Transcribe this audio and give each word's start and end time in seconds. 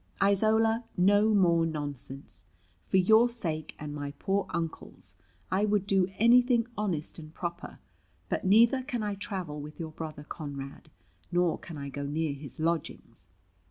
"Isola, 0.19 0.85
no 0.97 1.31
more 1.31 1.63
nonsense. 1.63 2.45
For 2.87 2.97
your 2.97 3.29
sake, 3.29 3.75
and 3.77 3.93
my 3.93 4.15
poor 4.17 4.47
Uncle's, 4.49 5.13
I 5.51 5.63
would 5.63 5.85
do 5.85 6.07
anything 6.17 6.65
honest 6.75 7.19
and 7.19 7.31
proper: 7.31 7.77
but 8.27 8.43
neither 8.43 8.81
can 8.81 9.03
I 9.03 9.13
travel 9.13 9.61
with 9.61 9.79
your 9.79 9.91
brother 9.91 10.23
Conrad, 10.23 10.89
nor 11.31 11.59
can 11.59 11.77
I 11.77 11.89
go 11.89 12.07
near 12.07 12.33
his 12.33 12.59
lodgings. 12.59 13.27